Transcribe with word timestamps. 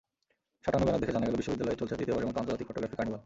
সাঁটানো 0.63 0.83
banner 0.85 1.01
দেখে 1.03 1.15
জানা 1.15 1.27
গেল, 1.27 1.35
বিশ্ববিদ্যালয়ে 1.39 1.79
চলছে 1.81 1.95
তৃতীয়বারের 1.99 2.27
মতো 2.29 2.39
আন্তর্জাতিক 2.41 2.67
ফটোগ্রাফি 2.69 2.95
কার্নিভাল। 2.97 3.19